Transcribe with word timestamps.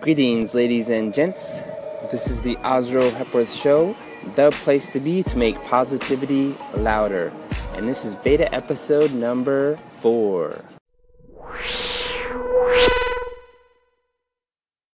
Greetings, 0.00 0.54
ladies 0.54 0.88
and 0.88 1.12
gents. 1.12 1.64
This 2.10 2.26
is 2.26 2.40
the 2.40 2.56
Ozro 2.64 3.12
Hepworth 3.12 3.52
Show, 3.52 3.94
the 4.34 4.50
place 4.50 4.90
to 4.92 5.00
be 5.00 5.22
to 5.24 5.36
make 5.36 5.62
positivity 5.64 6.56
louder. 6.74 7.34
And 7.74 7.86
this 7.86 8.06
is 8.06 8.14
beta 8.14 8.50
episode 8.54 9.12
number 9.12 9.76
four. 10.00 10.64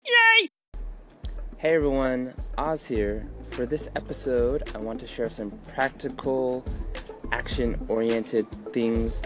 Yay! 0.05 0.47
Hey 1.57 1.75
everyone, 1.75 2.33
Oz 2.57 2.85
here. 2.85 3.27
For 3.55 3.65
this 3.65 3.87
episode, 3.95 4.69
I 4.75 4.79
want 4.79 4.99
to 4.99 5.07
share 5.07 5.29
some 5.29 5.51
practical, 5.73 6.65
action 7.31 7.85
oriented 7.87 8.45
things 8.73 9.21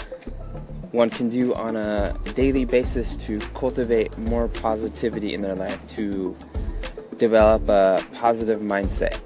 one 0.92 1.10
can 1.10 1.30
do 1.30 1.56
on 1.56 1.76
a 1.76 2.16
daily 2.36 2.64
basis 2.64 3.18
to 3.18 3.40
cultivate 3.56 4.16
more 4.20 4.48
positivity 4.48 5.34
in 5.34 5.42
their 5.42 5.56
life, 5.56 5.82
to 5.96 6.36
develop 7.18 7.68
a 7.70 8.06
positive 8.14 8.60
mindset. 8.60 9.18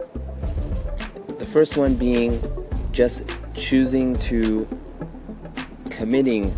The 1.38 1.46
first 1.46 1.76
one 1.76 1.96
being 1.96 2.42
just 2.94 3.24
choosing 3.56 4.16
to 4.32 4.66
committing 5.90 6.56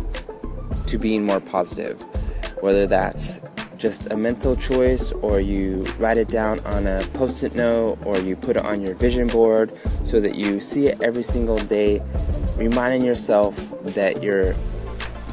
to 0.86 0.98
being 0.98 1.24
more 1.24 1.40
positive, 1.40 2.00
whether 2.60 2.86
that's 2.86 3.40
just 3.86 4.10
a 4.10 4.16
mental 4.16 4.56
choice 4.56 5.12
or 5.12 5.38
you 5.38 5.84
write 6.00 6.18
it 6.18 6.26
down 6.26 6.58
on 6.66 6.88
a 6.88 7.06
post 7.14 7.44
it 7.44 7.54
note 7.54 7.96
or 8.04 8.18
you 8.18 8.34
put 8.34 8.56
it 8.56 8.64
on 8.64 8.84
your 8.84 8.96
vision 8.96 9.28
board 9.28 9.72
so 10.04 10.18
that 10.18 10.34
you 10.34 10.58
see 10.58 10.88
it 10.88 11.00
every 11.00 11.22
single 11.22 11.58
day, 11.58 12.02
reminding 12.56 13.04
yourself 13.04 13.54
that 13.94 14.24
you're 14.24 14.56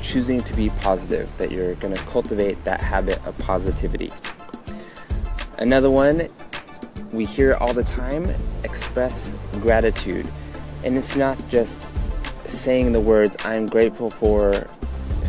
choosing 0.03 0.39
to 0.39 0.53
be 0.55 0.69
positive, 0.81 1.27
that 1.39 1.51
you're 1.51 1.73
going 1.75 1.95
to 1.95 2.03
cultivate 2.03 2.63
that 2.63 2.79
habit 2.79 3.17
of 3.25 3.35
positivity. 3.39 4.13
Another 5.57 5.89
one 5.89 6.29
we 7.11 7.25
hear 7.25 7.55
all 7.55 7.73
the 7.73 7.83
time 7.83 8.31
express 8.63 9.33
gratitude. 9.61 10.27
And 10.83 10.95
it's 10.95 11.15
not 11.15 11.41
just 11.49 11.87
saying 12.45 12.91
the 12.91 13.01
words, 13.01 13.35
I'm 13.45 13.65
grateful 13.65 14.11
for 14.11 14.67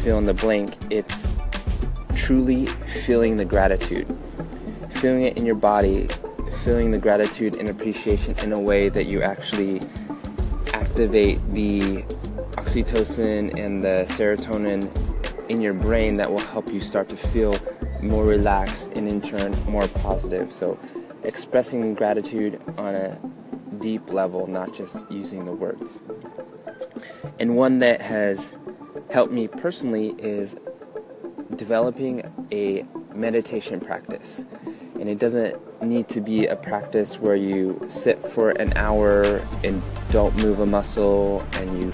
fill 0.02 0.18
in 0.18 0.26
the 0.26 0.34
blank, 0.34 0.76
it's 0.90 1.26
truly 2.14 2.66
feeling 2.66 3.36
the 3.36 3.44
gratitude, 3.44 4.06
feeling 4.90 5.22
it 5.22 5.36
in 5.36 5.44
your 5.44 5.54
body, 5.54 6.08
feeling 6.62 6.90
the 6.90 6.98
gratitude 6.98 7.56
and 7.56 7.68
appreciation 7.68 8.36
in 8.38 8.52
a 8.52 8.60
way 8.60 8.88
that 8.88 9.04
you 9.04 9.22
actually 9.22 9.80
activate 10.72 11.40
the 11.52 12.02
oxytocin 12.56 13.58
and 13.58 13.84
the 13.84 14.06
serotonin 14.08 14.88
in 15.48 15.60
your 15.60 15.74
brain 15.74 16.16
that 16.16 16.30
will 16.30 16.38
help 16.38 16.72
you 16.72 16.80
start 16.80 17.08
to 17.08 17.16
feel 17.16 17.58
more 18.00 18.24
relaxed 18.24 18.96
and 18.96 19.08
in 19.08 19.20
turn 19.20 19.52
more 19.66 19.88
positive. 19.88 20.52
So, 20.52 20.78
expressing 21.22 21.94
gratitude 21.94 22.60
on 22.78 22.94
a 22.94 23.20
deep 23.78 24.10
level, 24.12 24.46
not 24.46 24.72
just 24.74 25.04
using 25.10 25.44
the 25.44 25.52
words. 25.52 26.00
And 27.38 27.56
one 27.56 27.80
that 27.80 28.00
has 28.00 28.52
helped 29.10 29.32
me 29.32 29.48
personally 29.48 30.14
is 30.18 30.56
developing 31.56 32.22
a 32.52 32.84
meditation 33.14 33.80
practice. 33.80 34.44
And 35.00 35.08
it 35.08 35.18
doesn't 35.18 35.56
need 35.82 36.08
to 36.08 36.20
be 36.20 36.46
a 36.46 36.56
practice 36.56 37.18
where 37.18 37.36
you 37.36 37.80
sit 37.88 38.20
for 38.22 38.50
an 38.50 38.72
hour 38.76 39.42
and 39.62 39.82
don't 40.10 40.36
move 40.36 40.60
a 40.60 40.66
muscle 40.66 41.44
and 41.54 41.82
you 41.82 41.92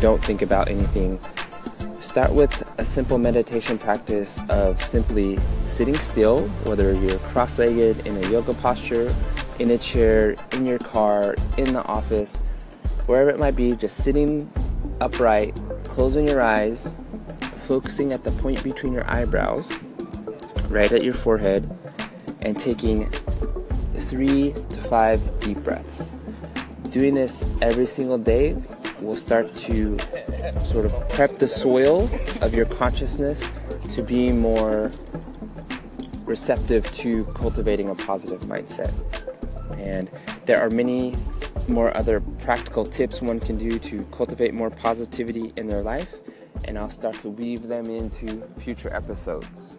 don't 0.00 0.22
think 0.24 0.42
about 0.42 0.68
anything. 0.68 1.20
Start 2.00 2.32
with 2.32 2.62
a 2.78 2.84
simple 2.84 3.18
meditation 3.18 3.78
practice 3.78 4.40
of 4.48 4.82
simply 4.82 5.38
sitting 5.66 5.96
still, 5.96 6.48
whether 6.64 6.94
you're 6.94 7.18
cross 7.18 7.58
legged 7.58 8.06
in 8.06 8.16
a 8.16 8.30
yoga 8.30 8.54
posture, 8.54 9.14
in 9.58 9.70
a 9.70 9.78
chair, 9.78 10.34
in 10.52 10.66
your 10.66 10.78
car, 10.78 11.36
in 11.58 11.74
the 11.74 11.84
office, 11.84 12.38
wherever 13.06 13.28
it 13.28 13.38
might 13.38 13.54
be, 13.54 13.76
just 13.76 13.98
sitting 13.98 14.50
upright, 15.00 15.60
closing 15.84 16.26
your 16.26 16.40
eyes, 16.40 16.94
focusing 17.70 18.12
at 18.12 18.24
the 18.24 18.32
point 18.42 18.60
between 18.64 18.92
your 18.92 19.08
eyebrows, 19.08 19.72
right 20.68 20.90
at 20.90 21.04
your 21.04 21.14
forehead, 21.14 21.70
and 22.42 22.58
taking 22.58 23.08
three 23.94 24.52
to 24.52 24.76
five 24.90 25.20
deep 25.38 25.56
breaths. 25.58 26.10
Doing 26.90 27.14
this 27.14 27.44
every 27.62 27.86
single 27.86 28.18
day 28.18 28.56
will 29.00 29.14
start 29.14 29.54
to 29.54 29.96
sort 30.64 30.84
of 30.84 31.08
prep 31.10 31.38
the 31.38 31.46
soil 31.46 32.10
of 32.40 32.52
your 32.54 32.66
consciousness 32.66 33.48
to 33.94 34.02
be 34.02 34.32
more 34.32 34.90
receptive 36.24 36.90
to 36.90 37.24
cultivating 37.36 37.88
a 37.88 37.94
positive 37.94 38.40
mindset. 38.40 38.92
And 39.78 40.10
there 40.44 40.60
are 40.60 40.70
many 40.70 41.14
more 41.68 41.96
other 41.96 42.20
practical 42.40 42.84
tips 42.84 43.22
one 43.22 43.38
can 43.38 43.58
do 43.58 43.78
to 43.78 44.02
cultivate 44.10 44.54
more 44.54 44.70
positivity 44.70 45.52
in 45.56 45.68
their 45.68 45.82
life, 45.82 46.16
and 46.64 46.78
I'll 46.78 46.90
start 46.90 47.16
to 47.20 47.30
weave 47.30 47.68
them 47.68 47.86
into 47.86 48.42
future 48.58 48.92
episodes. 48.94 49.78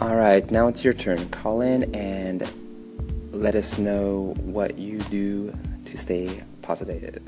All 0.00 0.14
right, 0.14 0.48
now 0.50 0.68
it's 0.68 0.84
your 0.84 0.92
turn. 0.92 1.28
Call 1.30 1.60
in 1.60 1.94
and 1.94 2.48
let 3.32 3.56
us 3.56 3.78
know 3.78 4.34
what 4.38 4.78
you 4.78 4.98
do 5.10 5.52
to 5.86 5.98
stay 5.98 6.42
positive. 6.62 7.20